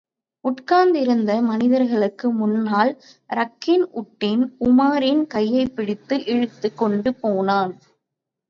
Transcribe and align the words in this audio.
உட்கார்ந்திருந்த 0.43 1.41
மனிதர்களுக்கு 1.41 2.31
முன்னால், 2.31 2.91
ரக்கின் 3.29 3.85
உட்டின் 3.93 4.43
உமாரின் 4.59 5.27
கையைப் 5.27 5.75
பிடித்து 5.75 6.25
இழுத்துக் 6.25 6.77
கொண்டு 6.77 7.13
போனான். 7.13 7.73